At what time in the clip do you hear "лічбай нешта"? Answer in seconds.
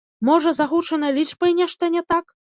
1.19-1.93